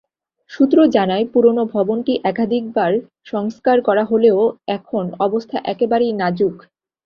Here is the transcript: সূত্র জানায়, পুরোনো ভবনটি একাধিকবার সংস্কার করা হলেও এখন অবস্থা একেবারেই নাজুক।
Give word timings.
সূত্র 0.51 0.77
জানায়, 0.95 1.25
পুরোনো 1.33 1.63
ভবনটি 1.73 2.13
একাধিকবার 2.23 2.91
সংস্কার 3.25 3.77
করা 3.87 4.03
হলেও 4.03 4.39
এখন 4.77 5.03
অবস্থা 5.19 5.57
একেবারেই 5.65 6.13
নাজুক। 6.21 6.55